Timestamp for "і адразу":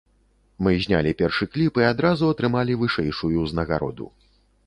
1.83-2.31